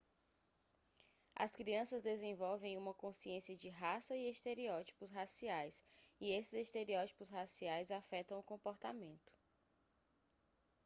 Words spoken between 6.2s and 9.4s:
esses estereótipos raciais afetam o comportamento